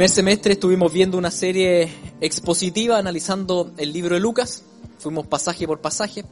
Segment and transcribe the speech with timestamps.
[0.00, 4.62] Primer semestre estuvimos viendo una serie expositiva analizando el libro de Lucas,
[4.98, 6.24] fuimos pasaje por pasaje.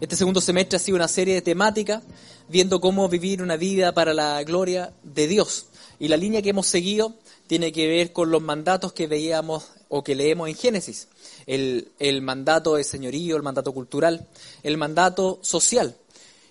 [0.00, 2.04] Este segundo semestre ha sido una serie de temática,
[2.48, 5.66] viendo cómo vivir una vida para la gloria de Dios.
[5.98, 7.16] Y la línea que hemos seguido
[7.48, 11.08] tiene que ver con los mandatos que veíamos o que leemos en Génesis.
[11.46, 14.28] El, el mandato de señorío, el mandato cultural,
[14.62, 15.96] el mandato social.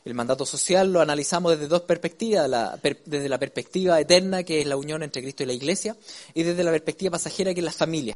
[0.06, 4.68] El mandato social lo analizamos desde dos perspectivas, la, desde la perspectiva eterna, que es
[4.68, 5.98] la unión entre Cristo y la Iglesia,
[6.36, 8.16] y desde la perspectiva pasajera, que es la familia.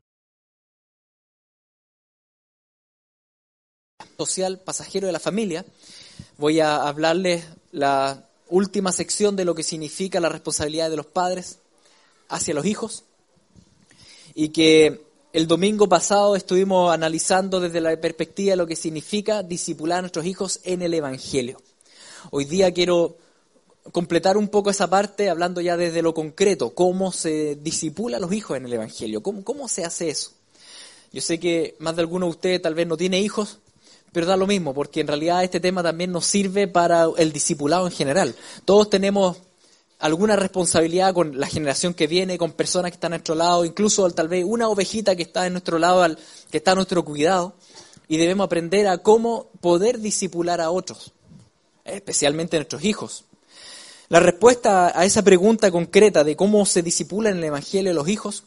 [4.19, 5.65] Social pasajero de la familia,
[6.37, 11.57] voy a hablarles la última sección de lo que significa la responsabilidad de los padres
[12.27, 13.03] hacia los hijos,
[14.35, 19.97] y que el domingo pasado estuvimos analizando desde la perspectiva de lo que significa disipular
[19.97, 21.59] a nuestros hijos en el Evangelio.
[22.31, 23.17] Hoy día quiero
[23.91, 28.33] completar un poco esa parte hablando ya desde lo concreto, cómo se disipula a los
[28.33, 30.31] hijos en el Evangelio, cómo, cómo se hace eso.
[31.11, 33.59] Yo sé que más de alguno de ustedes tal vez no tiene hijos,
[34.11, 37.87] pero da lo mismo, porque en realidad este tema también nos sirve para el discipulado
[37.87, 38.35] en general.
[38.65, 39.37] Todos tenemos
[39.99, 44.09] alguna responsabilidad con la generación que viene, con personas que están a nuestro lado, incluso
[44.11, 46.15] tal vez una ovejita que está en nuestro lado,
[46.51, 47.55] que está a nuestro cuidado,
[48.07, 51.13] y debemos aprender a cómo poder disipular a otros
[51.93, 53.25] especialmente nuestros hijos.
[54.09, 58.09] La respuesta a esa pregunta concreta de cómo se disipula en el Evangelio a los
[58.09, 58.43] hijos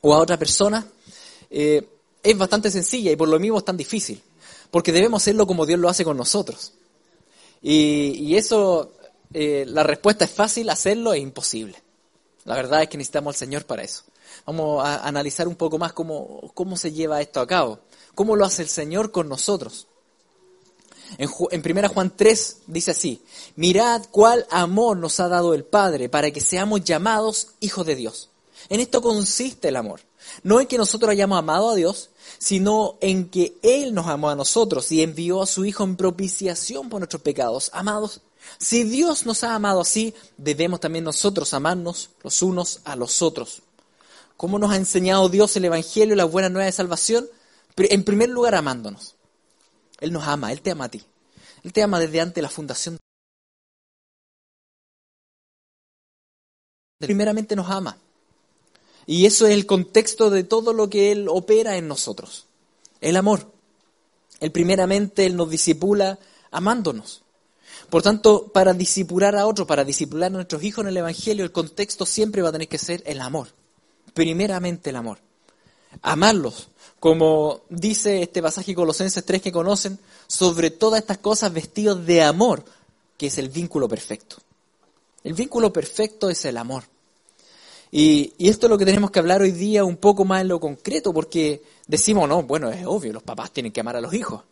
[0.00, 0.86] o a otra persona
[1.50, 1.88] eh,
[2.22, 4.22] es bastante sencilla y por lo mismo es tan difícil,
[4.70, 6.72] porque debemos hacerlo como Dios lo hace con nosotros.
[7.62, 8.92] Y, y eso,
[9.32, 11.82] eh, la respuesta es fácil, hacerlo es imposible.
[12.44, 14.04] La verdad es que necesitamos al Señor para eso.
[14.44, 17.80] Vamos a analizar un poco más cómo, cómo se lleva esto a cabo,
[18.14, 19.88] cómo lo hace el Señor con nosotros.
[21.18, 23.22] En, en 1 Juan 3 dice así,
[23.54, 28.30] mirad cuál amor nos ha dado el Padre para que seamos llamados hijos de Dios.
[28.68, 30.00] En esto consiste el amor.
[30.42, 34.34] No en que nosotros hayamos amado a Dios, sino en que Él nos amó a
[34.34, 37.70] nosotros y envió a su Hijo en propiciación por nuestros pecados.
[37.72, 38.20] Amados,
[38.58, 43.62] si Dios nos ha amado así, debemos también nosotros amarnos los unos a los otros.
[44.36, 47.26] ¿Cómo nos ha enseñado Dios el Evangelio y la buena nueva de salvación?
[47.76, 49.15] En primer lugar, amándonos.
[50.00, 51.02] Él nos ama, Él te ama a ti.
[51.62, 52.98] Él te ama desde antes de la fundación.
[56.98, 57.98] Primeramente nos ama.
[59.06, 62.46] Y eso es el contexto de todo lo que Él opera en nosotros.
[63.00, 63.52] El amor.
[64.40, 66.18] Él primeramente Él nos disipula
[66.50, 67.22] amándonos.
[67.90, 71.52] Por tanto, para disipular a otros, para disipular a nuestros hijos en el Evangelio, el
[71.52, 73.48] contexto siempre va a tener que ser el amor.
[74.12, 75.18] Primeramente el amor.
[76.02, 76.68] Amarlos,
[77.00, 82.64] como dice este pasaje Colosenses 3 que conocen, sobre todas estas cosas vestidos de amor,
[83.16, 84.36] que es el vínculo perfecto.
[85.22, 86.84] El vínculo perfecto es el amor.
[87.90, 90.48] Y, y, esto es lo que tenemos que hablar hoy día un poco más en
[90.48, 94.12] lo concreto, porque decimos, no, bueno, es obvio, los papás tienen que amar a los
[94.12, 94.42] hijos.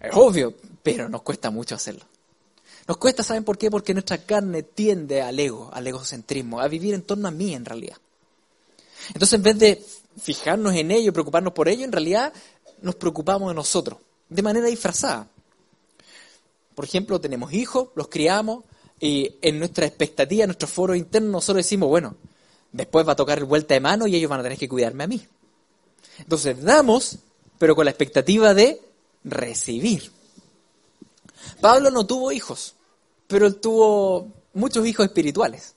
[0.00, 2.04] Es obvio, pero nos cuesta mucho hacerlo.
[2.88, 3.70] Nos cuesta, ¿saben por qué?
[3.70, 7.64] Porque nuestra carne tiende al ego, al egocentrismo, a vivir en torno a mí en
[7.64, 7.96] realidad.
[9.08, 9.84] Entonces, en vez de
[10.18, 12.32] fijarnos en ello, preocuparnos por ello, en realidad
[12.82, 13.98] nos preocupamos de nosotros,
[14.28, 15.28] de manera disfrazada.
[16.74, 18.64] Por ejemplo, tenemos hijos, los criamos,
[18.98, 22.16] y en nuestra expectativa, en nuestro foro interno, nosotros decimos, bueno,
[22.72, 25.04] después va a tocar el vuelta de mano y ellos van a tener que cuidarme
[25.04, 25.26] a mí.
[26.18, 27.18] Entonces damos,
[27.58, 28.80] pero con la expectativa de
[29.24, 30.10] recibir.
[31.60, 32.74] Pablo no tuvo hijos,
[33.26, 35.74] pero él tuvo muchos hijos espirituales.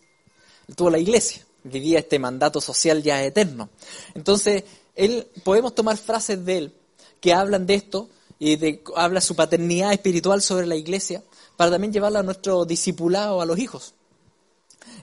[0.68, 3.69] Él tuvo la iglesia vivía este mandato social ya eterno.
[4.13, 4.63] Entonces,
[4.95, 6.74] él, podemos tomar frases de él
[7.19, 11.24] que hablan de esto y de, habla su paternidad espiritual sobre la iglesia
[11.56, 13.94] para también llevarla a nuestro discipulado, a los hijos.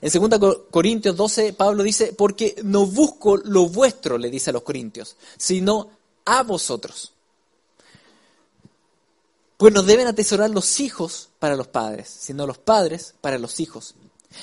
[0.01, 4.63] En 2 Corintios 12, Pablo dice, porque no busco lo vuestro, le dice a los
[4.63, 5.89] corintios, sino
[6.25, 7.13] a vosotros.
[9.57, 13.95] Pues nos deben atesorar los hijos para los padres, sino los padres para los hijos.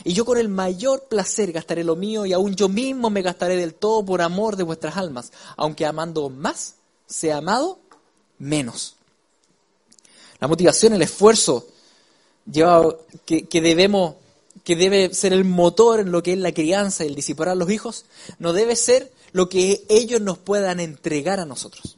[0.04, 3.56] Y yo con el mayor placer gastaré lo mío y aún yo mismo me gastaré
[3.56, 6.74] del todo por amor de vuestras almas, aunque amando más,
[7.06, 7.78] sea amado
[8.38, 8.96] menos.
[10.40, 11.66] La motivación, el esfuerzo
[12.50, 14.14] lleva, que, que debemos,
[14.64, 17.56] que debe ser el motor en lo que es la crianza y el discipular a
[17.56, 18.04] los hijos,
[18.38, 21.96] no debe ser lo que ellos nos puedan entregar a nosotros,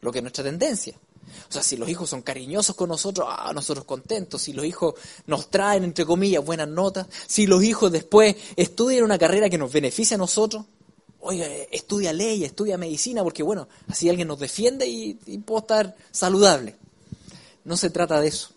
[0.00, 0.94] lo que es nuestra tendencia.
[1.48, 4.42] O sea, si los hijos son cariñosos con nosotros, ah, nosotros contentos.
[4.42, 4.94] Si los hijos
[5.26, 7.06] nos traen, entre comillas, buenas notas.
[7.26, 10.64] Si los hijos después estudian una carrera que nos beneficia a nosotros.
[11.20, 15.96] Oiga, estudia ley, estudia medicina, porque bueno, así alguien nos defiende y, y puedo estar
[16.12, 16.76] saludable.
[17.64, 18.50] No se trata de eso.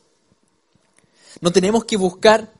[1.39, 2.53] No tenemos que buscar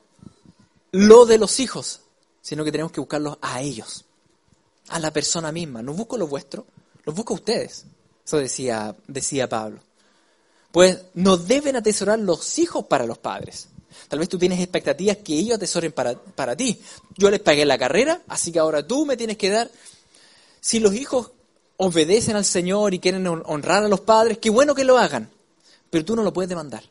[0.92, 2.02] lo de los hijos,
[2.42, 4.06] sino que tenemos que buscarlos a ellos,
[4.90, 5.82] a la persona misma.
[5.82, 6.66] No busco lo vuestro,
[7.06, 7.86] los busco a ustedes.
[8.26, 9.80] Eso decía, decía Pablo.
[10.72, 13.68] Pues no deben atesorar los hijos para los padres.
[14.08, 16.80] Tal vez tú tienes expectativas que ellos atesoren para, para ti.
[17.18, 19.70] Yo les pagué la carrera, así que ahora tú me tienes que dar.
[20.60, 21.32] Si los hijos
[21.78, 25.30] obedecen al Señor y quieren honrar a los padres, qué bueno que lo hagan,
[25.90, 26.84] pero tú no lo puedes demandar.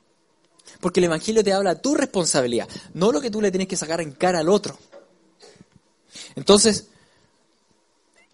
[0.81, 3.77] Porque el Evangelio te habla de tu responsabilidad, no lo que tú le tienes que
[3.77, 4.77] sacar en cara al otro.
[6.35, 6.88] Entonces,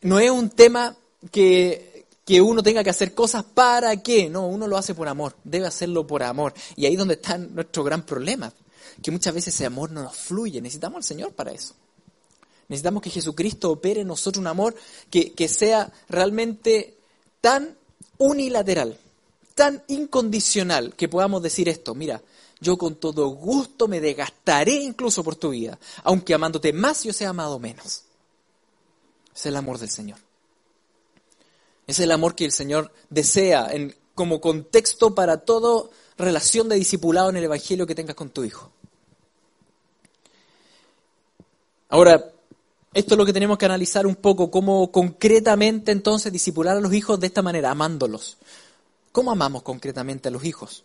[0.00, 0.96] no es un tema
[1.30, 1.95] que
[2.26, 4.28] que uno tenga que hacer cosas para qué.
[4.28, 6.52] No, uno lo hace por amor, debe hacerlo por amor.
[6.74, 8.52] Y ahí es donde está nuestro gran problema,
[9.00, 10.60] que muchas veces ese amor no nos fluye.
[10.60, 11.74] Necesitamos al Señor para eso.
[12.68, 14.74] Necesitamos que Jesucristo opere en nosotros un amor
[15.08, 16.98] que, que sea realmente
[17.40, 17.78] tan
[18.18, 18.98] unilateral,
[19.54, 22.20] tan incondicional, que podamos decir esto, mira,
[22.58, 27.28] yo con todo gusto me desgastaré incluso por tu vida, aunque amándote más yo sea
[27.28, 28.02] amado menos.
[29.32, 30.25] Es el amor del Señor.
[31.86, 33.70] Es el amor que el Señor desea
[34.14, 35.88] como contexto para toda
[36.18, 38.70] relación de discipulado en el Evangelio que tengas con tu hijo.
[41.88, 42.32] Ahora,
[42.92, 46.92] esto es lo que tenemos que analizar un poco, cómo concretamente entonces discipular a los
[46.94, 48.38] hijos de esta manera, amándolos.
[49.12, 50.82] ¿Cómo amamos concretamente a los hijos?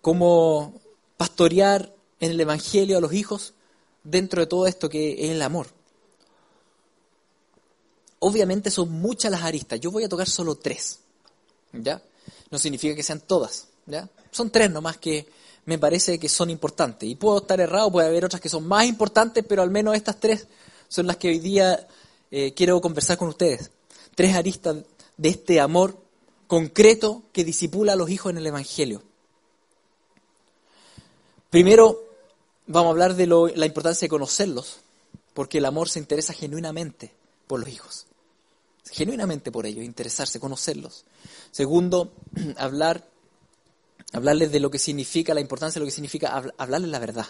[0.00, 0.80] ¿Cómo
[1.16, 3.54] pastorear en el Evangelio a los hijos
[4.04, 5.66] dentro de todo esto que es el amor?
[8.26, 9.78] Obviamente son muchas las aristas.
[9.78, 11.00] Yo voy a tocar solo tres.
[11.74, 12.02] ¿Ya?
[12.50, 13.66] No significa que sean todas.
[13.84, 14.08] ¿Ya?
[14.30, 15.28] Son tres nomás que
[15.66, 17.06] me parece que son importantes.
[17.06, 20.20] Y puedo estar errado, puede haber otras que son más importantes, pero al menos estas
[20.20, 20.46] tres
[20.88, 21.86] son las que hoy día
[22.30, 23.70] eh, quiero conversar con ustedes.
[24.14, 24.76] Tres aristas
[25.18, 25.98] de este amor
[26.46, 29.02] concreto que disipula a los hijos en el Evangelio.
[31.50, 32.02] Primero,
[32.66, 34.78] vamos a hablar de la importancia de conocerlos,
[35.34, 37.12] porque el amor se interesa genuinamente
[37.46, 38.06] por los hijos
[38.90, 41.04] genuinamente por ellos, interesarse, conocerlos.
[41.50, 42.12] Segundo,
[42.56, 43.06] hablar,
[44.12, 47.26] hablarles de lo que significa, la importancia de lo que significa hablarles la verdad.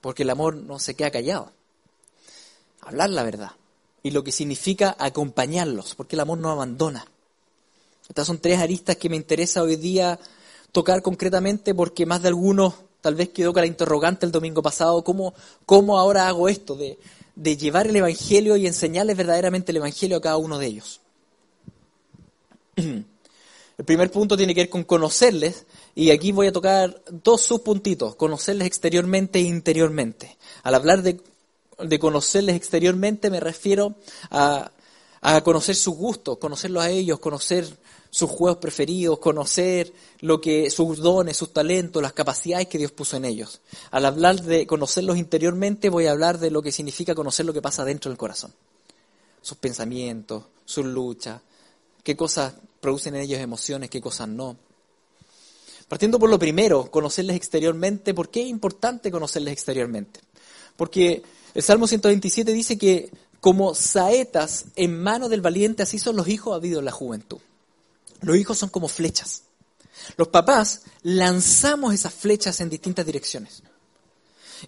[0.00, 1.52] Porque el amor no se queda callado.
[2.80, 3.52] Hablar la verdad.
[4.02, 7.04] Y lo que significa acompañarlos, porque el amor no abandona.
[8.08, 10.18] Estas son tres aristas que me interesa hoy día
[10.72, 15.02] tocar concretamente porque más de algunos tal vez quedó con la interrogante el domingo pasado,
[15.04, 15.34] ¿cómo,
[15.66, 16.98] cómo ahora hago esto de
[17.34, 21.00] de llevar el Evangelio y enseñarles verdaderamente el Evangelio a cada uno de ellos.
[23.80, 28.14] El primer punto tiene que ver con conocerles, y aquí voy a tocar dos subpuntitos,
[28.14, 30.36] conocerles exteriormente e interiormente.
[30.62, 31.18] Al hablar de,
[31.98, 33.94] conocerles exteriormente me refiero
[34.30, 34.70] a,
[35.22, 37.66] a conocer sus gustos, conocerlos a ellos, conocer
[38.10, 43.16] sus juegos preferidos, conocer lo que sus dones, sus talentos, las capacidades que Dios puso
[43.16, 43.60] en ellos.
[43.92, 47.62] Al hablar de conocerlos interiormente, voy a hablar de lo que significa conocer lo que
[47.62, 48.52] pasa dentro del corazón.
[49.40, 51.40] Sus pensamientos, sus luchas,
[52.02, 54.56] qué cosas producen en ellos emociones, qué cosas no.
[55.88, 60.20] Partiendo por lo primero, conocerles exteriormente, ¿por qué es importante conocerles exteriormente?
[60.76, 61.22] Porque
[61.54, 66.54] el Salmo 127 dice que como saetas en mano del valiente, así son los hijos
[66.54, 67.38] habidos en la juventud.
[68.22, 69.42] Los hijos son como flechas.
[70.16, 73.62] Los papás lanzamos esas flechas en distintas direcciones.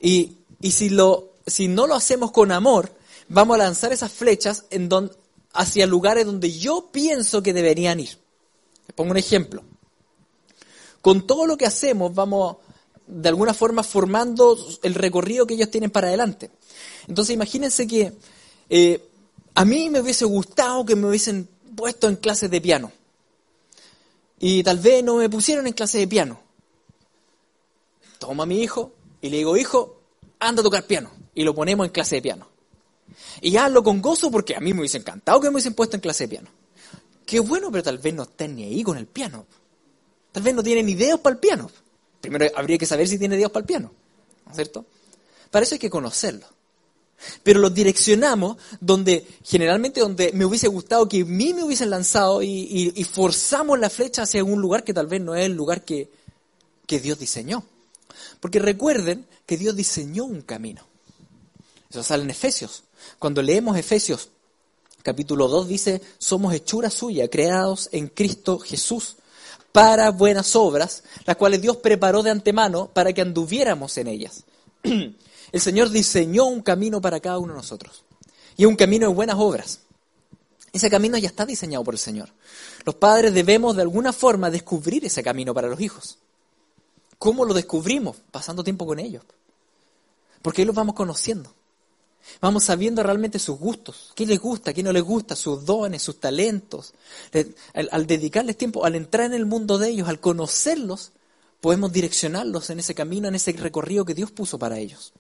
[0.01, 0.39] Y,
[0.71, 2.95] si, lo, si no lo hacemos con amor,
[3.29, 4.89] vamos a lanzar esas flechas en
[5.55, 8.19] hacia lugares donde yo pienso que deberían ir.
[8.87, 9.63] Les pongo un ejemplo.
[11.03, 12.57] Con todo lo que hacemos, vamos
[13.07, 16.51] de alguna forma formando el recorrido que ellos tienen para adelante.
[17.07, 18.15] Entonces imagínense que
[18.71, 19.07] eh,
[19.55, 22.93] a mí me hubiese gustado que me hubiesen puesto en clases de piano
[24.45, 26.41] y tal vez no me pusieron en clase de piano.
[28.19, 30.01] Tomo a mi hijo y le digo, hijo,
[30.41, 31.13] anda a tocar piano.
[31.33, 32.49] Y lo ponemos en clase de piano.
[33.41, 36.01] Y hazlo con gozo porque a mí me hubiese encantado que me hubiesen puesto en
[36.01, 36.51] clase de piano.
[37.25, 39.47] Qué bueno, pero tal vez no estén ni ahí con el piano.
[40.33, 41.71] Tal vez no tienen ideas para el piano.
[42.21, 43.93] Primero habría que saber si tiene ideas para el piano.
[44.45, 44.85] ¿No es cierto?
[45.53, 46.47] Para eso hay que conocerlo.
[47.43, 52.43] Pero los direccionamos donde, generalmente donde me hubiese gustado que a mí me hubiesen lanzado
[52.43, 56.11] y, forzamos la flecha hacia un lugar que tal vez no es el lugar que,
[56.87, 57.65] que Dios diseñó.
[58.41, 60.83] Porque recuerden que Dios diseñó un camino.
[61.91, 62.85] Eso sale en Efesios.
[63.19, 64.29] Cuando leemos Efesios
[65.03, 69.17] capítulo 2 dice, somos hechura suya, creados en Cristo Jesús
[69.73, 74.45] para buenas obras, las cuales Dios preparó de antemano para que anduviéramos en ellas.
[75.53, 78.05] El Señor diseñó un camino para cada uno de nosotros.
[78.57, 79.81] Y un camino de buenas obras.
[80.73, 82.31] Ese camino ya está diseñado por el Señor.
[82.85, 86.19] Los padres debemos de alguna forma descubrir ese camino para los hijos.
[87.19, 88.17] ¿Cómo lo descubrimos?
[88.31, 89.23] Pasando tiempo con ellos.
[90.41, 91.55] Porque ahí los vamos conociendo.
[92.41, 96.21] Vamos sabiendo realmente sus gustos, qué les gusta, qué no les gusta, sus dones, sus
[96.21, 96.95] talentos.
[97.75, 101.13] Al, dedicarles tiempo, al entrar en el mundo de ellos, al conocerlos,
[101.61, 105.13] podemos direccionarlos en ese camino, en ese recorrido que Dios puso para ellos.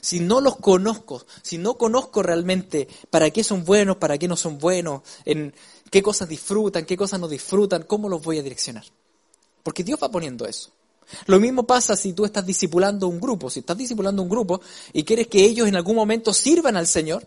[0.00, 4.36] Si no los conozco, si no conozco realmente para qué son buenos, para qué no
[4.36, 5.54] son buenos, en
[5.90, 8.84] qué cosas disfrutan, qué cosas no disfrutan, ¿cómo los voy a direccionar?
[9.62, 10.70] Porque Dios va poniendo eso.
[11.26, 13.50] Lo mismo pasa si tú estás discipulando un grupo.
[13.50, 14.60] Si estás discipulando un grupo
[14.92, 17.26] y quieres que ellos en algún momento sirvan al Señor,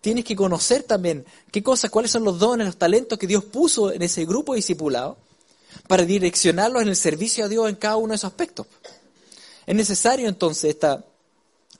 [0.00, 3.92] tienes que conocer también qué cosas, cuáles son los dones, los talentos que Dios puso
[3.92, 5.16] en ese grupo discipulado
[5.88, 8.66] para direccionarlos en el servicio a Dios en cada uno de esos aspectos.
[9.66, 11.04] Es necesario entonces esta,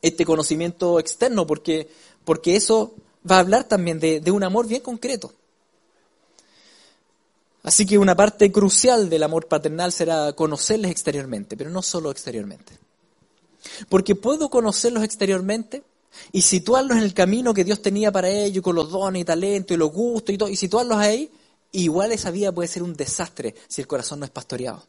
[0.02, 1.88] este conocimiento externo porque,
[2.24, 2.94] porque eso
[3.28, 5.32] va a hablar también de un amor bien concreto.
[7.62, 12.76] Así que una parte crucial del amor paternal será conocerles exteriormente, pero no solo exteriormente.
[13.88, 15.84] Porque puedo conocerlos exteriormente
[16.32, 19.74] y situarlos en el camino que Dios tenía para ellos, con los dones y talentos
[19.74, 21.30] y los gustos y todo, y situarlos ahí,
[21.70, 24.84] igual esa vida puede ser un desastre si el corazón no es pastoreado.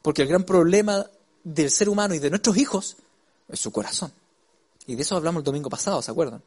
[0.00, 1.04] Porque el gran problema
[1.42, 2.96] del ser humano y de nuestros hijos
[3.48, 4.12] es su corazón.
[4.86, 6.42] Y de eso hablamos el domingo pasado, ¿se acuerdan?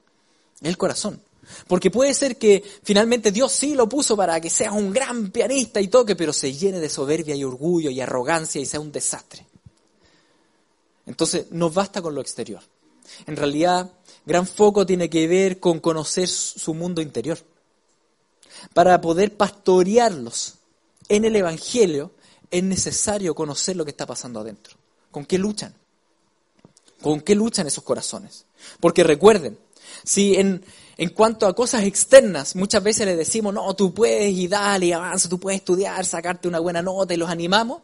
[0.61, 1.21] El corazón.
[1.67, 5.79] Porque puede ser que finalmente Dios sí lo puso para que sea un gran pianista
[5.79, 9.45] y toque, pero se llene de soberbia y orgullo y arrogancia y sea un desastre.
[11.05, 12.61] Entonces, no basta con lo exterior.
[13.25, 13.91] En realidad,
[14.25, 17.39] gran foco tiene que ver con conocer su mundo interior.
[18.73, 20.55] Para poder pastorearlos
[21.07, 22.11] en el Evangelio,
[22.51, 24.75] es necesario conocer lo que está pasando adentro.
[25.11, 25.73] ¿Con qué luchan?
[27.01, 28.45] ¿Con qué luchan esos corazones?
[28.79, 29.57] Porque recuerden,
[30.03, 30.63] si en,
[30.97, 35.29] en cuanto a cosas externas, muchas veces le decimos, no, tú puedes y dale, avanza,
[35.29, 37.81] tú puedes estudiar, sacarte una buena nota y los animamos.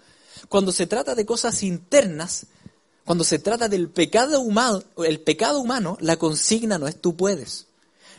[0.50, 2.48] Cuando se trata de cosas internas,
[3.05, 4.82] cuando se trata del pecado humano,
[5.25, 7.67] pecado humano, la consigna no es tú puedes.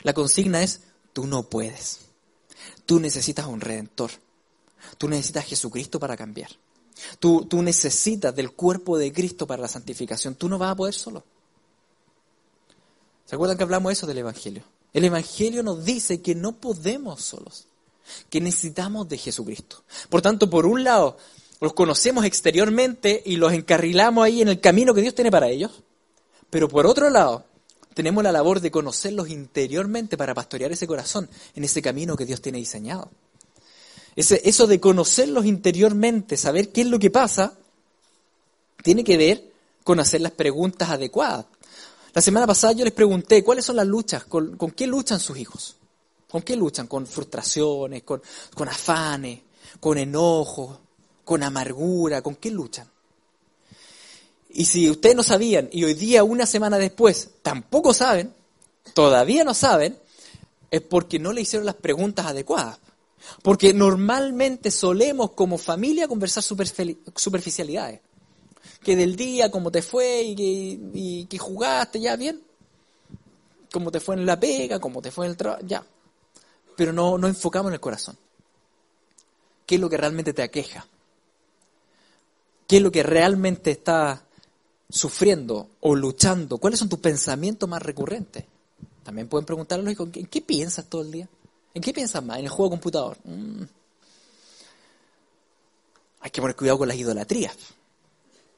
[0.03, 0.81] La consigna es
[1.13, 2.01] tú no puedes.
[2.87, 4.11] Tú necesitas un redentor.
[4.99, 6.51] Tú necesitas a Jesucristo para cambiar.
[7.19, 10.35] Tú, tú necesitas del cuerpo de Cristo para la santificación.
[10.35, 11.25] Tú no vas a poder solo.
[13.25, 14.63] ¿Se acuerdan que hablamos eso del Evangelio?
[14.93, 17.67] El Evangelio nos dice que no podemos solos,
[18.31, 19.83] que necesitamos de Jesucristo.
[20.09, 21.17] Por tanto, por un lado,
[21.61, 25.83] los conocemos exteriormente y los encarrilamos ahí en el camino que Dios tiene para ellos,
[26.51, 27.45] pero por otro lado,
[27.95, 32.41] tenemos la labor de conocerlos interiormente para pastorear ese corazón en ese camino que Dios
[32.41, 33.11] tiene diseñado.
[34.17, 37.55] Eso de conocerlos interiormente, saber qué es lo que pasa,
[38.83, 39.53] tiene que ver
[39.83, 41.47] con hacer las preguntas adecuadas.
[42.15, 45.77] La semana pasada yo les pregunté cuáles son las luchas, con, qué luchan sus hijos.
[46.31, 46.87] ¿Con qué luchan?
[46.87, 48.23] Con frustraciones, con,
[48.69, 49.41] afanes,
[49.81, 50.81] con enojo,
[51.25, 52.89] con amargura, ¿con qué luchan?
[54.51, 58.33] Y si ustedes no sabían y hoy día, una semana después, tampoco saben,
[58.95, 59.99] todavía no saben,
[60.71, 62.79] es porque no le hicieron las preguntas adecuadas.
[63.43, 68.01] Porque normalmente solemos como familia conversar superficialidades
[68.85, 72.41] que del día, cómo te fue y que, jugaste, ya bien.
[73.73, 75.85] Cómo te fue en la pega, cómo te fue en el trabajo, ya.
[76.77, 78.17] Pero no, no enfocamos en el corazón.
[79.67, 80.87] ¿Qué es lo que realmente te aqueja?
[82.69, 84.25] ¿Qué es lo que realmente está
[84.89, 86.59] sufriendo o luchando?
[86.59, 88.45] ¿Cuáles son tus pensamientos más recurrentes?
[89.03, 91.29] También pueden preguntarle, ¿en qué piensas todo el día?
[91.75, 92.39] ¿En qué piensas más?
[92.39, 93.19] ¿En el juego computador?
[93.25, 93.63] Mm.
[96.21, 97.57] Hay que poner cuidado con las idolatrías.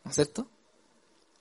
[0.07, 0.47] ¿no es cierto?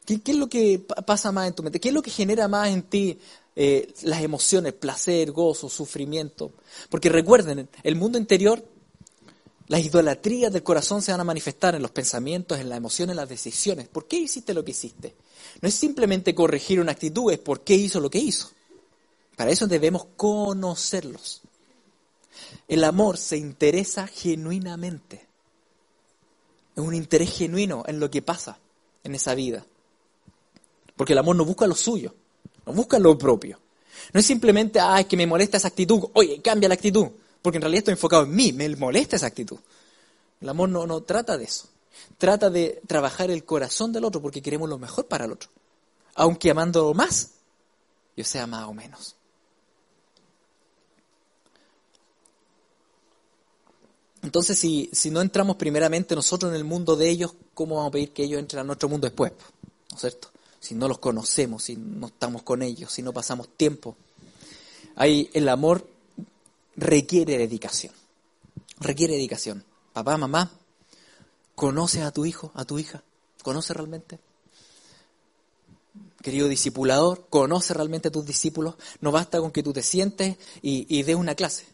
[0.05, 1.79] ¿Qué, es lo que pasa más en tu mente?
[1.79, 3.19] ¿Qué es lo que genera más en ti
[3.55, 6.51] eh, las emociones, placer, gozo, sufrimiento?
[6.89, 8.63] Porque recuerden, el mundo interior,
[9.67, 13.17] las idolatrías del corazón se van a manifestar en los pensamientos, en las emociones, en
[13.17, 13.87] las decisiones.
[13.87, 15.15] ¿Por qué hiciste lo que hiciste?
[15.61, 18.49] No es simplemente corregir una actitud, es por qué hizo lo que hizo.
[19.35, 21.41] Para eso debemos conocerlos.
[22.67, 25.27] El amor se interesa genuinamente.
[26.75, 28.59] Es un interés genuino en lo que pasa
[29.03, 29.65] en esa vida.
[30.95, 32.13] Porque el amor no busca lo suyo,
[32.65, 33.59] no busca lo propio.
[34.13, 37.07] No es simplemente, ah, es que me molesta esa actitud, oye, cambia la actitud,
[37.41, 39.59] porque en realidad estoy enfocado en mí, me molesta esa actitud.
[40.41, 41.69] El amor no, no trata de eso,
[42.17, 45.49] trata de trabajar el corazón del otro porque queremos lo mejor para el otro,
[46.15, 47.31] aunque amándolo más,
[48.15, 49.14] yo sea más o menos.
[54.25, 57.91] Entonces, si, si no entramos primeramente nosotros en el mundo de ellos, ¿cómo vamos a
[57.91, 59.31] pedir que ellos entren a nuestro mundo después?
[59.91, 60.29] ¿No es cierto?
[60.59, 63.95] Si no los conocemos, si no estamos con ellos, si no pasamos tiempo.
[64.95, 65.87] Ahí el amor
[66.75, 67.93] requiere dedicación.
[68.79, 69.63] Requiere dedicación.
[69.93, 70.51] Papá, mamá,
[71.53, 73.03] ¿conoces a tu hijo, a tu hija?
[73.43, 74.17] ¿Conoce realmente?
[76.23, 78.73] Querido discipulador, ¿conoce realmente a tus discípulos?
[79.01, 81.65] No basta con que tú te sientes y, y des una clase.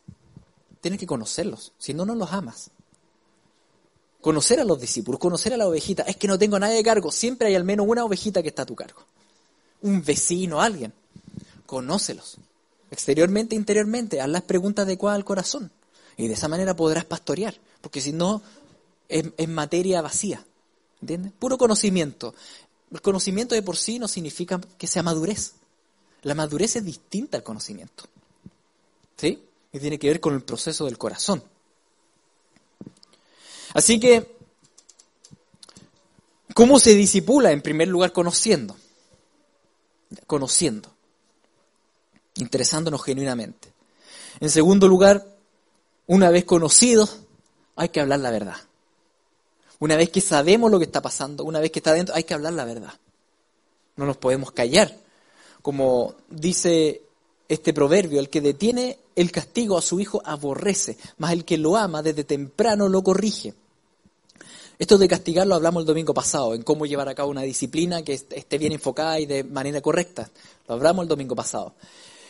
[0.82, 2.72] Tienes que conocerlos, si no, no los amas.
[4.20, 6.04] Conocer a los discípulos, conocer a la ovejita.
[6.04, 8.64] Es que no tengo nadie de cargo, siempre hay al menos una ovejita que está
[8.64, 9.02] a tu cargo.
[9.82, 10.94] Un vecino, alguien.
[11.66, 12.38] Conócelos.
[12.90, 15.72] Exteriormente, interiormente, haz las preguntas adecuadas al corazón.
[16.18, 18.42] Y de esa manera podrás pastorear, porque si no,
[19.08, 20.46] es, es materia vacía.
[21.00, 21.32] ¿Entiendes?
[21.40, 22.34] Puro conocimiento.
[22.92, 25.54] El conocimiento de por sí no significa que sea madurez.
[26.24, 28.04] La madurez es distinta al conocimiento.
[29.18, 29.42] ¿Sí?
[29.72, 31.44] Y tiene que ver con el proceso del corazón.
[33.74, 34.36] Así que,
[36.54, 37.52] ¿cómo se disipula?
[37.52, 38.76] En primer lugar, conociendo.
[40.28, 40.90] Conociendo.
[42.36, 43.72] Interesándonos genuinamente.
[44.40, 45.26] En segundo lugar,
[46.08, 47.20] una vez conocidos,
[47.76, 48.58] hay que hablar la verdad.
[49.80, 52.34] Una vez que sabemos lo que está pasando, una vez que está dentro, hay que
[52.34, 52.94] hablar la verdad.
[53.96, 54.96] No nos podemos callar.
[55.62, 57.04] Como dice
[57.52, 61.76] este proverbio, el que detiene el castigo a su hijo aborrece, mas el que lo
[61.76, 63.54] ama desde temprano lo corrige.
[64.80, 68.14] Esto de castigarlo hablamos el domingo pasado, en cómo llevar a cabo una disciplina que
[68.14, 70.32] esté bien enfocada y de manera correcta.
[70.66, 71.74] Lo hablamos el domingo pasado.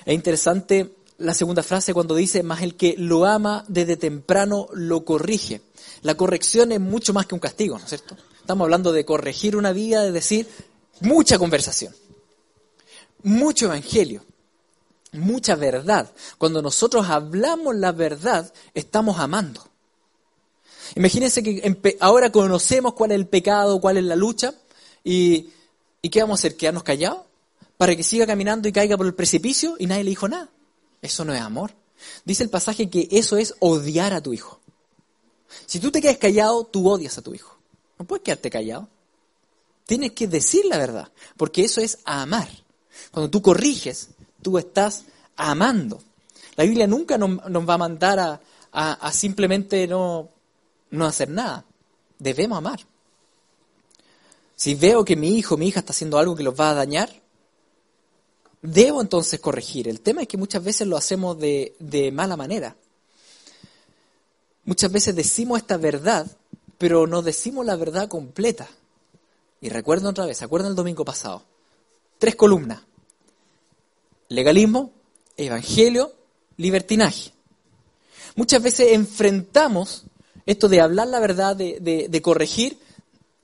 [0.04, 5.06] Es interesante la segunda frase cuando dice, mas el que lo ama desde temprano lo
[5.06, 5.62] corrige.
[6.02, 8.18] La corrección es mucho más que un castigo, ¿no es cierto?
[8.40, 10.48] Estamos hablando de corregir una vida, de decir
[11.00, 11.94] mucha conversación,
[13.22, 14.24] mucho evangelio
[15.12, 16.12] mucha verdad.
[16.38, 19.68] Cuando nosotros hablamos la verdad, estamos amando.
[20.96, 24.54] Imagínense que ahora conocemos cuál es el pecado, cuál es la lucha,
[25.04, 25.50] y,
[26.02, 26.58] y ¿qué vamos a hacer?
[26.58, 27.22] ¿Quedarnos callados?
[27.78, 30.50] Para que siga caminando y caiga por el precipicio y nadie le dijo nada.
[31.02, 31.74] Eso no es amor.
[32.26, 34.60] Dice el pasaje que eso es odiar a tu hijo.
[35.66, 37.58] Si tú te quedas callado, tú odias a tu hijo.
[37.98, 38.88] No puedes quedarte callado.
[39.86, 42.50] Tienes que decir la verdad, porque eso es amar.
[43.12, 44.10] Cuando tú corriges,
[44.42, 46.02] tú estás amando.
[46.56, 50.30] La Biblia nunca nos, va a mandar a, simplemente no,
[50.92, 51.66] no hacer nada.
[52.20, 52.80] Debemos amar.
[54.56, 57.10] Si veo que mi hijo, mi hija está haciendo algo que los va a dañar,
[58.62, 59.88] debo entonces corregir.
[59.88, 62.76] El tema es que muchas veces lo hacemos de, de mala manera.
[64.66, 66.28] Muchas veces decimos esta verdad,
[66.78, 68.68] pero no decimos la verdad completa.
[69.62, 71.44] Y recuerdo otra vez, ¿se acuerdan el domingo pasado?
[72.20, 72.82] Tres columnas
[74.32, 74.92] legalismo,
[75.38, 76.14] evangelio,
[76.58, 77.32] libertinaje.
[78.36, 80.06] Muchas veces enfrentamos
[80.46, 82.80] esto de hablar la verdad, de, corregir,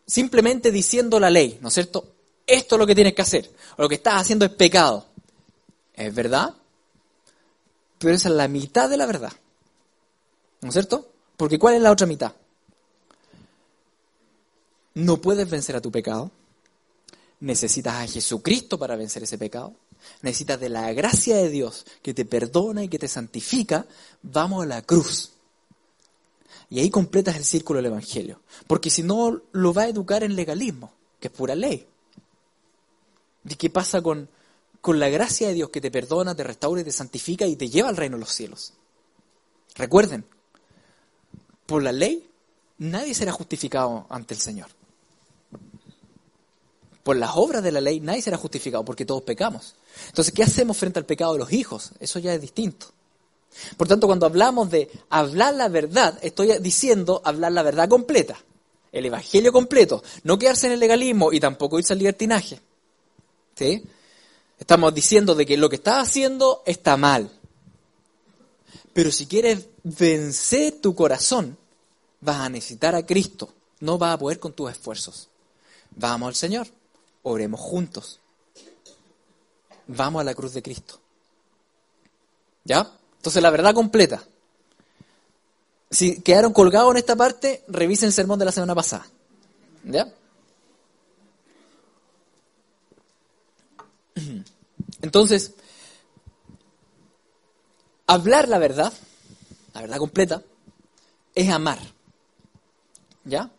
[0.06, 2.08] simplemente diciendo la ley, ¿no es cierto?
[2.46, 5.06] Esto es lo que tienes que hacer, o lo que estás haciendo es pecado.
[5.94, 6.54] ¿Es verdad?
[8.00, 9.34] Pero esa es la mitad de la verdad.
[10.62, 11.10] ¿No es cierto?
[11.36, 12.32] Porque ¿cuál es la otra mitad?
[14.94, 16.32] No puedes vencer a tu pecado.
[17.42, 19.74] Necesitas a Jesucristo para vencer ese pecado
[20.22, 23.86] necesitas de la gracia de Dios que te perdona y que te santifica,
[24.22, 25.32] vamos a la cruz.
[26.70, 28.42] Y ahí completas el círculo del Evangelio.
[28.68, 31.88] Porque si no, lo va a educar en legalismo, que es pura ley.
[33.48, 34.30] ¿Y qué pasa con,
[34.82, 37.70] con la gracia de Dios que te perdona, te restaura y te santifica y te
[37.70, 38.74] lleva al reino de los cielos?
[39.76, 40.26] Recuerden,
[41.66, 42.30] por la ley
[42.80, 44.77] nadie será justificado ante el Señor
[47.08, 49.76] por las obras de la ley nadie será justificado porque todos pecamos.
[50.08, 51.94] Entonces, ¿qué hacemos frente al pecado de los hijos?
[52.02, 52.88] Eso ya es distinto.
[53.78, 58.38] Por tanto, cuando hablamos de hablar la verdad, estoy diciendo hablar la verdad completa,
[58.92, 62.60] el evangelio completo, no quedarse en el legalismo y tampoco irse al libertinaje.
[63.56, 63.86] ¿Sí?
[64.60, 67.32] Estamos diciendo de que lo que estás haciendo está mal.
[68.92, 71.58] Pero si quieres vencer tu corazón,
[72.20, 73.48] vas a necesitar a Cristo.
[73.80, 75.30] No vas a poder con tus esfuerzos.
[75.96, 76.68] Vamos al Señor
[77.28, 78.20] oremos juntos.
[79.88, 81.00] Vamos a la cruz de Cristo.
[82.64, 82.92] ¿Ya?
[83.18, 84.24] Entonces la verdad completa.
[85.90, 89.08] Si quedaron colgados en esta parte, revisen el sermón de la semana pasada.
[89.84, 90.14] ¿Ya?
[95.02, 95.54] Entonces,
[98.06, 98.92] hablar la verdad,
[99.74, 100.44] la verdad completa,
[101.36, 101.80] es amar.
[103.24, 103.50] ¿Ya?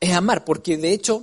[0.00, 1.22] Es amar, porque de hecho,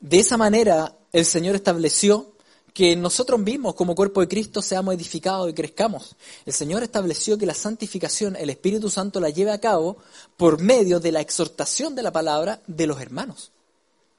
[0.00, 2.32] de esa manera el Señor estableció
[2.72, 6.16] que nosotros mismos como cuerpo de Cristo seamos edificados y crezcamos.
[6.46, 9.96] El Señor estableció que la santificación, el Espíritu Santo la lleve a cabo
[10.36, 13.50] por medio de la exhortación de la palabra de los hermanos,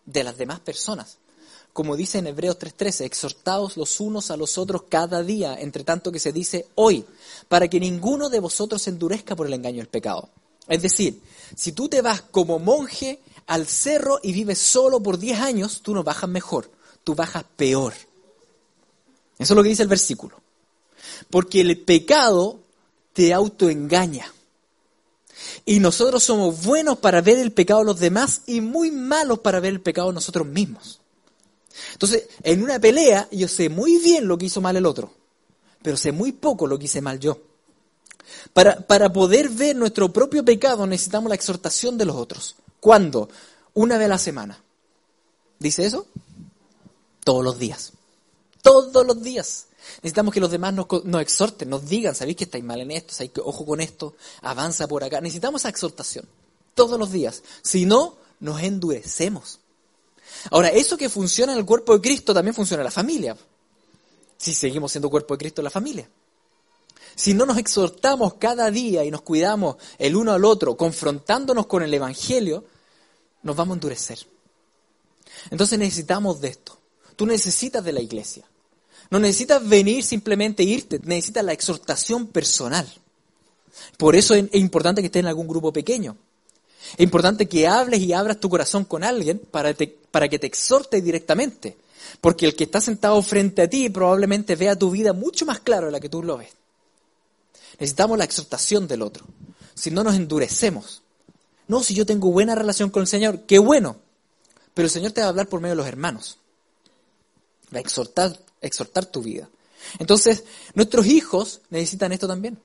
[0.06, 1.18] de las demás personas.
[1.74, 6.12] Como dice en Hebreos 3:13, exhortados los unos a los otros cada día, entre tanto
[6.12, 7.06] que se dice hoy,
[7.48, 10.30] para que ninguno de vosotros se endurezca por el engaño del pecado.
[10.68, 11.22] Es decir,
[11.56, 13.20] si tú te vas como monje
[13.52, 16.72] al cerro y vives solo por 10 años, tú no bajas mejor,
[17.04, 17.92] tú bajas peor.
[19.38, 20.40] Eso es lo que dice el versículo.
[21.30, 22.62] Porque el pecado
[23.12, 24.32] te autoengaña.
[25.66, 29.60] Y nosotros somos buenos para ver el pecado de los demás y muy malos para
[29.60, 31.02] ver el pecado de nosotros mismos.
[31.92, 35.12] Entonces, en una pelea yo sé muy bien lo que hizo mal el otro,
[35.82, 37.38] pero sé muy poco lo que hice mal yo.
[38.54, 42.56] Para, para poder ver nuestro propio pecado necesitamos la exhortación de los otros.
[42.82, 43.30] ¿Cuándo?
[43.76, 44.62] Una vez a la semana.
[45.60, 46.08] ¿Dice eso?
[47.24, 47.94] Todos los días.
[48.62, 49.68] Todos los días.
[49.98, 53.14] Necesitamos que los demás nos, nos exhorten, nos digan, sabéis que estáis mal en esto,
[53.14, 55.22] sabéis que ojo con esto, avanza por acá.
[55.22, 56.28] Necesitamos esa exhortación.
[56.74, 57.44] Todos los días.
[57.62, 59.60] Si no, nos endurecemos.
[60.50, 63.38] Ahora, eso que funciona en el cuerpo de Cristo también funciona en la familia.
[64.38, 66.10] Si seguimos siendo cuerpo de Cristo en la familia.
[67.22, 71.84] Si no nos exhortamos cada día y nos cuidamos el uno al otro, confrontándonos con
[71.84, 72.66] el Evangelio,
[73.44, 74.18] nos vamos a endurecer.
[75.52, 76.80] Entonces necesitamos de esto.
[77.16, 78.44] Tú necesitas de la iglesia.
[79.12, 82.92] No necesitas venir simplemente irte, necesitas la exhortación personal.
[83.98, 86.18] Por eso es importante que estés en algún grupo pequeño.
[86.94, 89.76] Es importante que hables y abras tu corazón con alguien para,
[90.10, 91.78] para que te exhorte directamente.
[92.20, 95.86] Porque el que está sentado frente a ti probablemente vea tu vida mucho más claro
[95.86, 96.61] de la que tú lo ves.
[97.82, 99.26] Necesitamos la exhortación del otro.
[99.74, 101.02] Si no nos endurecemos.
[101.68, 103.98] No, si yo tengo buena relación con el Señor, qué bueno.
[104.76, 106.38] Pero el Señor te va a hablar por medio de los hermanos.
[107.74, 109.50] Va a exhortar, exhortar tu vida.
[109.98, 110.44] Entonces,
[110.76, 112.60] nuestros hijos necesitan esto también.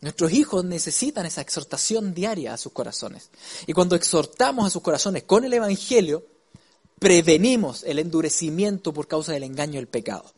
[0.00, 3.30] Nuestros hijos necesitan esa exhortación diaria a sus corazones.
[3.66, 6.24] Y cuando exhortamos a sus corazones con el Evangelio,
[7.00, 10.32] prevenimos el endurecimiento por causa del engaño del pecado.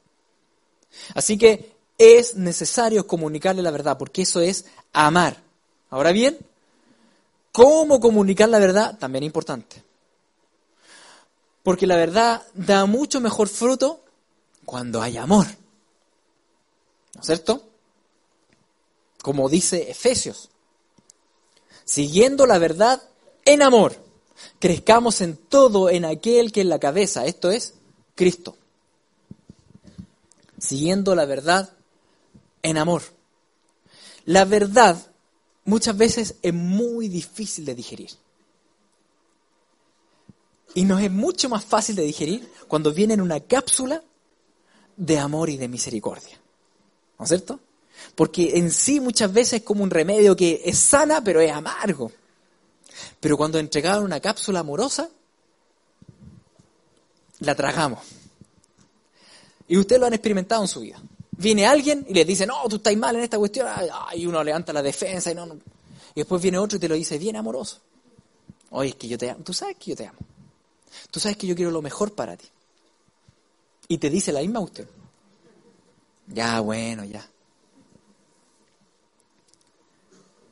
[1.15, 5.37] Así que es necesario comunicarle la verdad, porque eso es amar.
[5.91, 6.39] Ahora bien,
[7.53, 8.99] ¿cómo comunicar la verdad?
[8.99, 9.83] También es importante.
[11.63, 14.05] Porque la verdad da mucho mejor fruto
[14.65, 15.47] cuando hay amor.
[17.15, 17.73] ¿No es cierto?
[19.23, 20.51] como dice Efesios,
[21.85, 23.01] siguiendo la verdad
[23.45, 23.97] en amor,
[24.59, 27.75] crezcamos en todo en aquel que es la cabeza, esto es
[28.17, 28.57] Cristo.
[30.59, 31.73] Siguiendo la verdad
[32.63, 33.03] en amor.
[34.25, 34.97] La verdad
[35.65, 38.11] muchas veces es muy difícil de digerir.
[40.75, 44.03] Y nos es mucho más fácil de digerir cuando viene en una cápsula
[44.97, 46.41] de amor y de misericordia.
[47.19, 47.61] ¿No es cierto?
[48.15, 52.11] Porque en sí muchas veces es como un remedio que es sana, pero es amargo.
[53.21, 55.09] Pero cuando entregaron una cápsula amorosa,
[57.41, 58.01] la tragamos.
[59.69, 61.01] Y ustedes lo han experimentado en su vida.
[61.43, 63.67] Viene alguien y les dice, no, tú estás mal en esta cuestión.
[64.15, 65.55] Y uno levanta la defensa y no, no.
[66.15, 67.79] Y después viene otro y te lo dice bien amoroso.
[68.71, 69.43] Oye, es que yo te amo.
[69.43, 70.19] Tú sabes que yo te amo.
[71.11, 72.47] Tú sabes que yo quiero lo mejor para ti.
[73.89, 74.87] Y te dice la misma usted.
[76.29, 77.29] Ya, bueno, ya.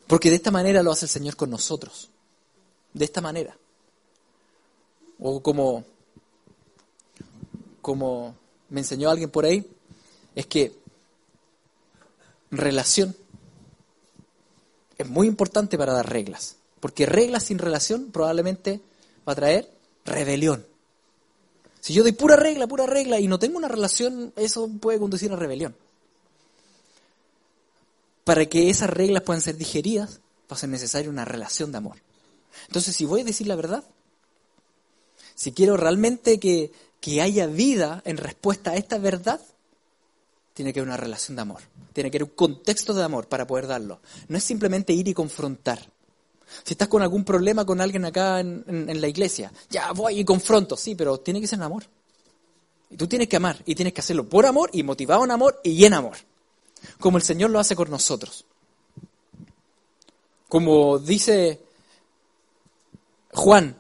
[0.09, 2.11] Porque de esta manera lo hace el Señor con nosotros.
[2.92, 3.57] De esta manera.
[5.20, 5.85] O como,
[7.81, 8.35] como
[8.70, 9.64] me enseñó alguien por ahí,
[10.35, 10.80] es que
[12.50, 13.16] relación
[14.98, 16.56] es muy importante para dar reglas.
[16.80, 18.80] Porque reglas sin relación probablemente
[19.28, 19.70] va a traer
[20.04, 20.66] rebelión.
[21.80, 25.32] Si yo doy pura regla, pura regla y no tengo una relación, eso puede conducir
[25.32, 25.74] a rebelión
[28.30, 31.96] para que esas reglas puedan ser digeridas, va a ser necesaria una relación de amor.
[32.68, 33.82] Entonces, si voy a decir la verdad,
[35.34, 36.70] si quiero realmente que,
[37.20, 39.40] haya vida en respuesta a esta verdad,
[40.54, 41.60] tiene que haber una relación de amor,
[41.92, 44.00] tiene que haber un contexto de amor para poder darlo.
[44.28, 45.80] No es simplemente ir y confrontar.
[46.64, 50.76] Si estás con algún problema con alguien acá en, la iglesia, ya voy y confronto,
[50.76, 51.84] sí, pero tiene que ser en amor.
[52.90, 55.60] Y tú tienes que amar, y tienes que hacerlo por amor, y motivado en amor,
[55.62, 56.16] y en amor
[56.98, 58.44] como el Señor lo hace con nosotros.
[60.48, 61.60] Como dice
[63.32, 63.76] Juan,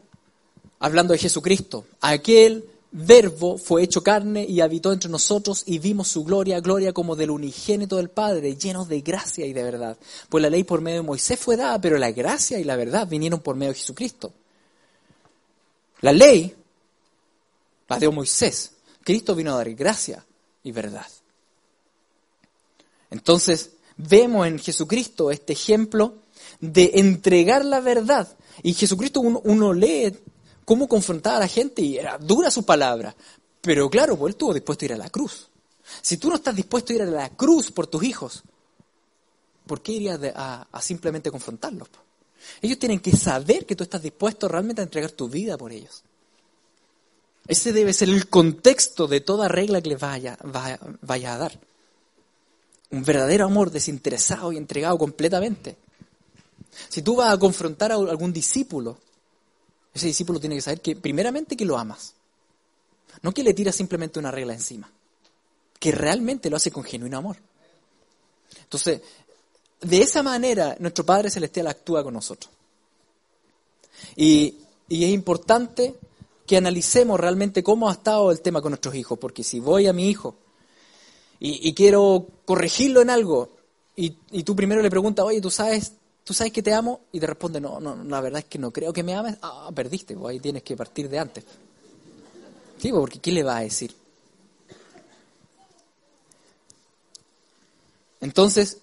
[0.78, 6.24] hablando de Jesucristo, aquel verbo fue hecho carne y habitó entre nosotros y vimos su
[6.24, 9.96] gloria, gloria como del unigénito del Padre, lleno de gracia y de verdad.
[10.28, 13.06] Pues la ley por medio de Moisés fue dada, pero la gracia y la verdad
[13.06, 14.32] vinieron por medio de Jesucristo.
[16.00, 16.54] La ley,
[17.88, 18.72] la de Moisés,
[19.02, 20.24] Cristo vino a dar gracia
[20.62, 21.06] y verdad.
[23.10, 26.14] Entonces, vemos en Jesucristo este ejemplo
[26.60, 28.28] de entregar la verdad.
[28.62, 30.16] Y Jesucristo uno, lee
[30.70, 33.12] cómo confrontaba a la gente y era dura su palabra.
[33.60, 35.48] Pero claro, pues él estuvo dispuesto a ir a la cruz.
[36.00, 38.44] Si tú no estás dispuesto a ir a la cruz por tus hijos,
[39.66, 41.88] ¿por qué irías a, simplemente confrontarlos?
[42.62, 46.04] Ellos tienen que saber que tú estás dispuesto realmente a entregar tu vida por ellos.
[47.48, 51.58] Ese debe ser el contexto de toda regla que les vaya, vaya, a dar.
[52.92, 55.76] Un verdadero amor desinteresado y entregado completamente.
[56.88, 58.98] Si tú vas a confrontar a algún discípulo,
[59.94, 62.14] ese discípulo tiene que saber que primeramente que lo amas.
[63.22, 64.90] No que le tiras simplemente una regla encima.
[65.78, 67.36] Que realmente lo hace con genuino amor.
[68.62, 69.00] Entonces,
[69.80, 72.52] de esa manera nuestro Padre Celestial actúa con nosotros.
[74.16, 74.56] Y,
[74.88, 75.96] y es importante
[76.50, 79.92] que analicemos realmente cómo ha estado el tema con nuestros hijos, porque si voy a
[79.92, 80.34] mi hijo
[81.38, 83.50] y, quiero corregirlo en algo,
[83.94, 84.10] y,
[84.42, 85.92] tú primero le preguntas, oye, ¿tú sabes,
[86.30, 87.00] ¿tú sabes que te amo?
[87.10, 89.36] Y te responde, no, no, la verdad es que no creo que me ames.
[89.42, 91.42] Ah, perdiste, pues ahí tienes que partir de antes.
[92.78, 93.92] Sí, pues, porque ¿qué le va a decir?
[98.20, 98.78] Entonces,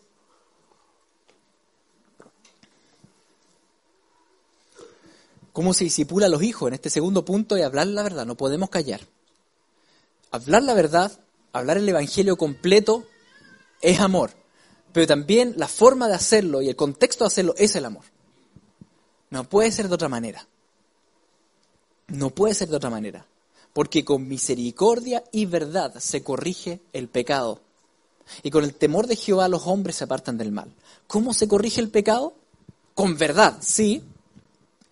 [5.54, 8.36] cómo se disipula a los hijos en este segundo punto y hablar la verdad, no
[8.36, 9.00] podemos callar.
[10.32, 11.18] Hablar la verdad,
[11.54, 13.06] hablar el Evangelio completo
[13.80, 14.32] es amor,
[14.98, 18.04] pero también la forma de hacerlo y el contexto de hacerlo es el amor.
[19.30, 20.48] No puede ser de otra manera.
[22.08, 23.24] No puede ser de otra manera,
[23.74, 27.62] porque con misericordia y verdad se corrige el pecado.
[28.42, 30.74] Y con el temor de Jehová los hombres se apartan del mal.
[31.06, 32.34] ¿Cómo se corrige el pecado?
[32.96, 34.02] Con verdad, sí,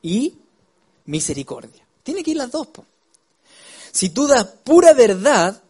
[0.03, 0.35] y
[1.05, 1.83] misericordia.
[2.03, 2.67] Tiene que ir las dos.
[3.91, 5.63] Si tú das pura verdad,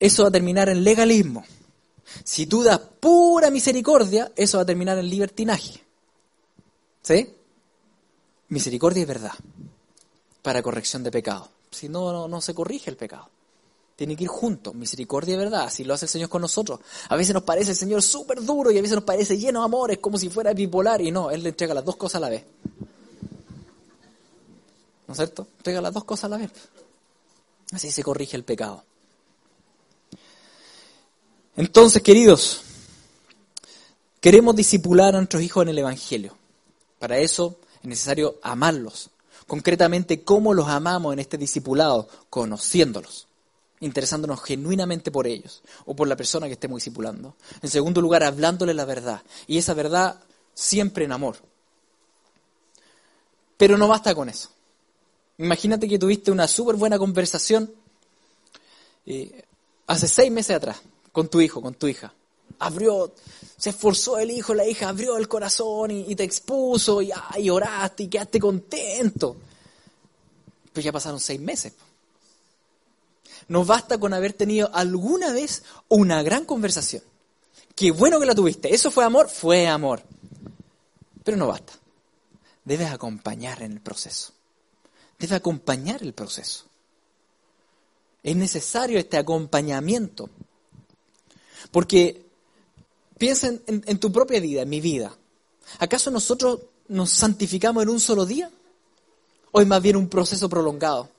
[0.00, 1.44] eso va a terminar en legalismo.
[2.24, 5.82] Si tú das pura misericordia, eso va a terminar en libertinaje.
[7.02, 7.34] ¿Sí?
[8.48, 9.32] Misericordia y verdad
[10.46, 11.48] para corrección de pecado.
[11.72, 13.28] Si no, no, se corrige el pecado.
[13.96, 16.78] Tiene que ir juntos, misericordia y verdad, así lo hace el Señor con nosotros.
[17.08, 19.64] A veces nos parece el Señor súper duro y a veces nos parece lleno de
[19.64, 22.28] amores, como si fuera bipolar, y no, Él le entrega las dos cosas a la
[22.28, 22.44] vez.
[25.08, 25.48] ¿No es cierto?
[25.56, 26.52] Entrega las dos cosas a la vez.
[27.72, 28.84] Así se corrige el pecado.
[31.56, 32.60] Entonces, queridos,
[34.20, 36.36] queremos disipular a nuestros hijos en el Evangelio.
[36.98, 39.08] Para eso es necesario amarlos.
[39.46, 42.08] Concretamente, ¿cómo los amamos en este discipulado?
[42.28, 43.26] Conociéndolos,
[43.80, 47.36] interesándonos genuinamente por ellos o por la persona que estemos discipulando.
[47.62, 49.22] En segundo lugar, hablándole la verdad.
[49.46, 50.20] Y esa verdad
[50.52, 51.36] siempre en amor.
[53.56, 54.50] Pero no basta con eso.
[55.38, 57.72] Imagínate que tuviste una súper buena conversación
[59.06, 59.44] eh,
[59.86, 60.82] hace seis meses atrás
[61.16, 62.12] con tu hijo, con tu hija.
[62.58, 63.14] Abrió,
[63.56, 68.02] se esforzó el hijo, la hija abrió el corazón y, te expuso y, y, oraste
[68.02, 69.36] y quedaste contento.
[70.72, 71.72] Pues ya pasaron seis meses.
[73.48, 77.02] No basta con haber tenido alguna vez una gran conversación.
[77.74, 78.74] Qué bueno que la tuviste.
[78.74, 79.30] ¿Eso fue amor?
[79.30, 80.02] Fue amor.
[81.24, 81.72] Pero no basta.
[82.64, 84.36] Debes acompañar en el proceso
[85.18, 86.64] debe acompañar el proceso.
[88.22, 90.28] Es necesario este acompañamiento.
[91.76, 92.24] Porque
[93.18, 95.14] piensa en, tu propia vida, en mi vida.
[95.78, 98.50] ¿Acaso nosotros nos santificamos en un solo día?
[99.52, 101.10] ¿O es más bien un proceso prolongado?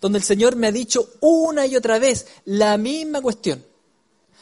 [0.00, 3.64] Donde el Señor me ha dicho una y otra vez la misma cuestión.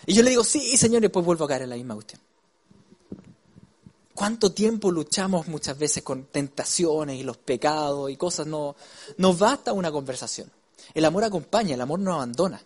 [0.04, 2.20] Y yo le digo, sí, Señor, y después vuelvo a caer en la misma cuestión.
[4.14, 8.46] ¿Cuánto tiempo luchamos muchas veces con tentaciones y los pecados y cosas?
[8.46, 8.76] No,
[9.16, 10.52] nos basta una conversación.
[10.92, 12.62] El amor acompaña, el amor no abandona.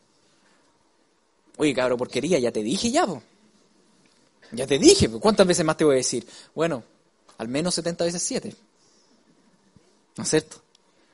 [1.58, 3.06] Oye, cabrón, porquería, ya te dije ya,
[4.52, 6.26] Ya te dije, ¿cuántas veces más te voy a decir?
[6.54, 6.82] Bueno,
[7.36, 8.54] al menos 70 veces 7.
[10.16, 10.56] ¿No es cierto?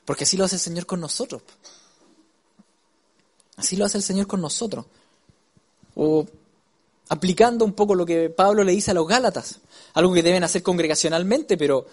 [0.04, 1.42] Porque así lo hace el Señor con nosotros.
[3.56, 4.84] Así lo hace el Señor con nosotros.
[5.94, 6.26] O
[7.08, 9.60] aplicando un poco lo que Pablo le dice a los Gálatas,
[9.94, 11.86] algo que deben hacer congregacionalmente, pero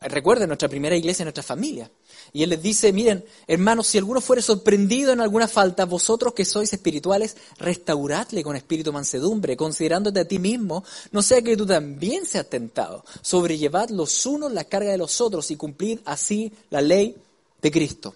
[0.00, 1.90] recuerden, nuestra primera iglesia es nuestra familia.
[2.32, 6.44] Y él les dice, miren, hermanos, si alguno fuere sorprendido en alguna falta, vosotros que
[6.44, 12.26] sois espirituales, restauradle con espíritu mansedumbre, considerándote a ti mismo, no sea que tú también
[12.26, 13.04] seas tentado.
[13.22, 17.16] Sobrellevad los unos la carga de los otros y cumplid así la ley
[17.62, 18.14] de Cristo.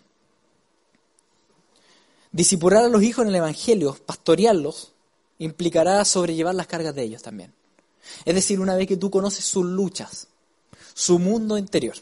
[2.32, 4.92] Disipular a los hijos en el Evangelio, pastorearlos,
[5.38, 7.52] implicará sobrellevar las cargas de ellos también.
[8.24, 10.28] Es decir, una vez que tú conoces sus luchas,
[11.00, 11.96] su mundo interior,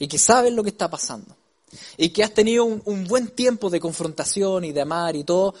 [0.00, 1.36] y que sabes lo que está pasando,
[1.96, 5.54] y que has tenido un, buen tiempo de confrontación y de amar y todo,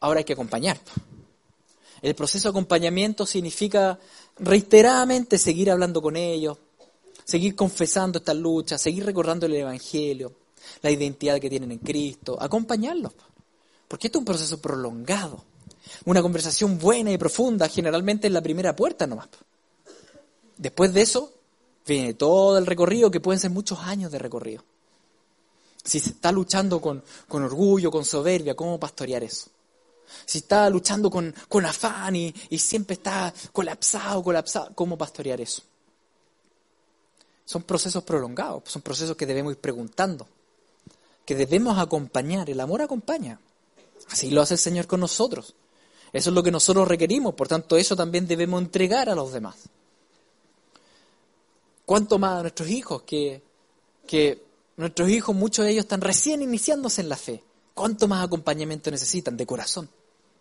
[0.00, 0.80] ahora hay que acompañar.
[2.00, 3.98] El proceso de acompañamiento significa
[4.38, 6.56] reiteradamente seguir hablando con ellos,
[7.22, 10.32] seguir confesando estas luchas, seguir recordando el Evangelio,
[10.80, 13.12] la identidad que tienen en Cristo, acompañarlos.
[13.86, 15.44] Porque esto es un proceso prolongado.
[16.06, 19.28] Una conversación buena y profunda generalmente es la primera puerta nomás.
[20.56, 21.41] Después de eso
[21.86, 24.64] viene todo el recorrido, que pueden ser muchos años de recorrido.
[25.84, 29.50] Si se está luchando con, con orgullo, con soberbia, ¿cómo pastorear eso?
[30.26, 35.62] Si está luchando con, con afán y, y siempre está colapsado, colapsado, ¿cómo pastorear eso?
[37.44, 40.26] Son procesos prolongados, son procesos que debemos ir preguntando,
[41.24, 42.48] que debemos acompañar.
[42.48, 43.40] El amor acompaña.
[44.10, 45.54] Así lo hace el Señor con nosotros.
[46.12, 49.56] Eso es lo que nosotros requerimos, por tanto eso también debemos entregar a los demás.
[51.84, 53.02] ¿Cuánto más a nuestros hijos?
[53.02, 53.42] Que,
[54.76, 57.42] nuestros hijos, muchos de ellos están recién iniciándose en la fe.
[57.74, 59.88] ¿Cuánto más acompañamiento necesitan de corazón?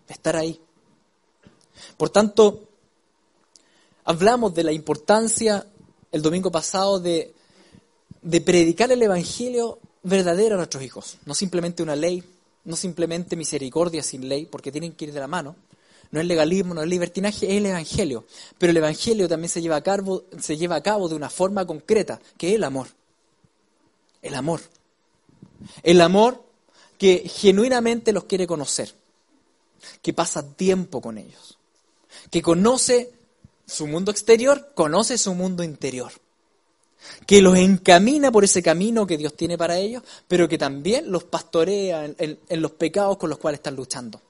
[0.08, 0.60] Estar ahí.
[1.98, 2.68] Por tanto,
[4.04, 5.66] hablamos de la importancia
[6.12, 7.34] el domingo pasado de,
[8.22, 11.18] de predicar el Evangelio verdadero a nuestros hijos.
[11.26, 12.24] No simplemente una ley,
[12.66, 15.56] no simplemente misericordia sin ley, porque tienen que ir de la mano.
[16.12, 18.26] No es legalismo, no es libertinaje, es el Evangelio.
[18.58, 21.66] Pero el Evangelio también se lleva a cabo, se lleva a cabo de una forma
[21.66, 22.88] concreta, que es el amor.
[24.22, 24.62] El amor.
[25.84, 26.44] El amor
[26.98, 28.94] que genuinamente los quiere conocer,
[30.02, 31.58] que pasa tiempo con ellos,
[32.30, 33.12] que conoce
[33.66, 36.12] su mundo exterior, conoce su mundo interior,
[37.26, 41.24] que los encamina por ese camino que Dios tiene para ellos, pero que también los
[41.24, 44.22] pastorea en, en los pecados con los cuales están luchando.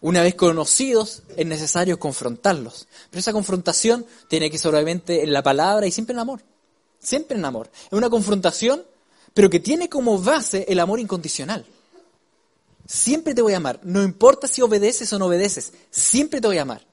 [0.00, 2.86] Una vez conocidos, es necesario confrontarlos.
[3.10, 6.40] Pero esa confrontación tiene que ser obviamente en la palabra y siempre en amor.
[7.00, 7.70] Siempre en amor.
[7.86, 8.82] Es una confrontación
[9.38, 11.64] pero que tiene como base el amor incondicional.
[12.86, 16.58] Siempre te voy a amar, no importa si obedeces o no obedeces, siempre te voy
[16.58, 16.84] a amar.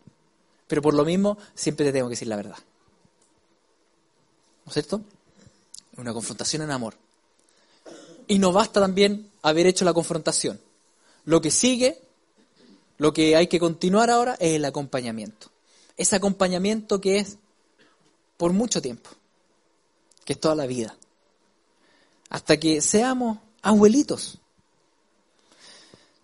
[0.68, 2.58] Pero por lo mismo, siempre te tengo que decir la verdad.
[4.63, 5.02] ¿No es cierto?
[5.98, 6.94] Una confrontación en amor.
[8.28, 10.62] Y no basta también haber hecho la confrontación.
[11.24, 12.00] Lo que sigue,
[12.98, 15.48] lo que hay que continuar ahora es el acompañamiento.
[15.98, 17.38] Ese acompañamiento que es
[18.38, 19.10] por mucho tiempo,
[20.24, 20.98] que es toda la vida
[22.30, 24.40] hasta que seamos abuelitos.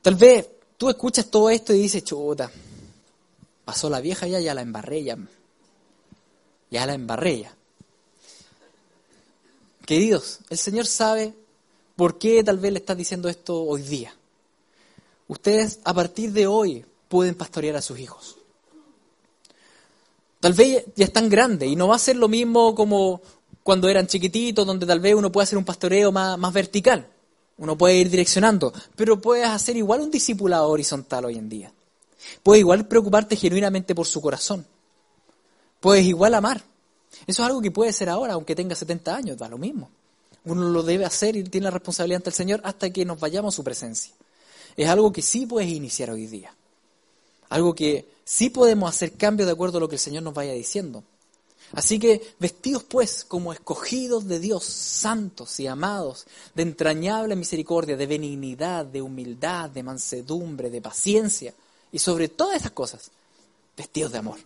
[0.02, 2.52] Tal vez tú escuchas todo esto y dices, chuta,
[3.66, 5.18] pasó la vieja ya, ya la embarré, ya,
[6.70, 7.50] la embarré
[9.86, 11.34] Queridos, el Señor sabe
[11.96, 14.16] por qué tal vez le estás diciendo esto hoy día.
[15.32, 18.36] Ustedes a partir de hoy pueden pastorear a sus hijos.
[20.42, 23.22] Tal vez ya están grandes y no va a ser lo mismo como
[23.64, 27.08] cuando eran chiquititos, donde tal vez uno puede hacer un pastoreo más, vertical,
[27.60, 31.72] uno puede ir direccionando, pero puedes hacer igual un discipulado horizontal hoy en día.
[32.44, 34.66] Puedes igual preocuparte genuinamente por su corazón.
[35.80, 36.62] Puedes igual amar.
[37.26, 39.90] Eso es algo que puede ser ahora, aunque tenga 70 años, da lo mismo.
[40.44, 43.54] Uno lo debe hacer y tiene la responsabilidad ante el Señor hasta que nos vayamos
[43.54, 44.12] a su presencia.
[44.78, 46.56] Es algo que sí puedes iniciar hoy día.
[47.50, 50.54] Algo que sí podemos hacer cambio de acuerdo a lo que el Señor nos vaya
[50.54, 51.04] diciendo.
[51.74, 58.08] Así que vestidos pues como escogidos de Dios, santos y amados, de entrañable misericordia, de
[58.08, 61.54] benignidad, de humildad, de mansedumbre, de paciencia
[61.92, 63.12] y sobre todas esas cosas,
[63.78, 64.38] vestidos de amor,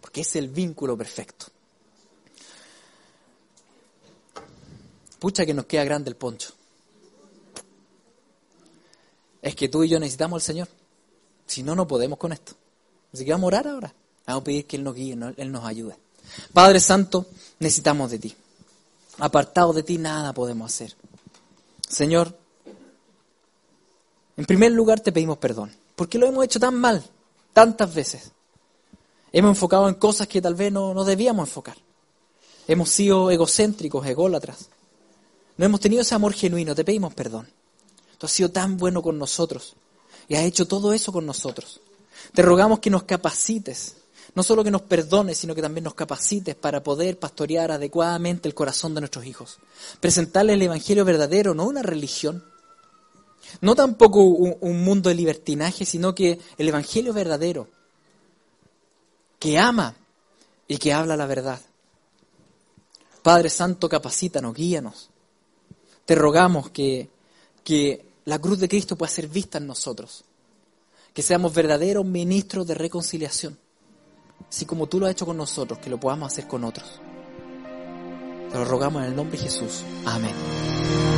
[0.00, 1.46] porque es el vínculo perfecto.
[5.18, 6.54] Pucha que nos queda grande el poncho.
[9.42, 10.68] Es que tú y yo necesitamos al Señor.
[11.46, 12.52] Si no, no podemos con esto.
[13.12, 13.94] Así que vamos a orar ahora.
[14.26, 15.96] Vamos a pedir que Él nos guíe, Él nos ayude.
[16.52, 17.26] Padre Santo,
[17.58, 18.36] necesitamos de ti.
[19.18, 20.94] Apartados de ti nada podemos hacer.
[21.88, 22.36] Señor,
[24.36, 27.02] en primer lugar te pedimos perdón, porque lo hemos hecho tan mal,
[27.52, 28.30] tantas veces.
[29.32, 31.76] Hemos enfocado en cosas que tal vez no, no debíamos enfocar.
[32.66, 34.68] Hemos sido egocéntricos, ególatras.
[35.56, 37.48] No hemos tenido ese amor genuino, te pedimos perdón.
[38.20, 39.76] Tú has sido tan bueno con nosotros
[40.28, 41.80] y has hecho todo eso con nosotros.
[42.34, 43.96] Te rogamos que nos capacites
[44.34, 48.54] no solo que nos perdones, sino que también nos capacites para poder pastorear adecuadamente el
[48.54, 49.58] corazón de nuestros hijos.
[50.00, 52.44] Presentarles el Evangelio verdadero, no una religión,
[53.60, 57.68] no tampoco un, mundo de libertinaje, sino que el Evangelio verdadero,
[59.40, 59.96] que ama
[60.68, 61.60] y que habla la verdad.
[63.22, 65.10] Padre Santo, capacítanos, guíanos.
[66.04, 67.08] Te rogamos que
[67.64, 70.24] que la cruz de Cristo pueda ser vista en nosotros.
[71.12, 73.58] Que seamos verdaderos ministros de reconciliación.
[74.48, 77.00] Así como tú lo has hecho con nosotros, que lo podamos hacer con otros.
[78.50, 79.82] Te lo rogamos en el nombre de Jesús.
[80.04, 81.09] Amén.